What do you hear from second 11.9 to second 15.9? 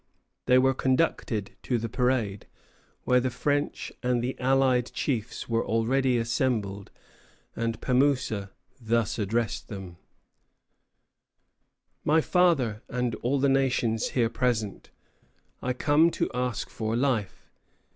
"My father, and all the nations here present, I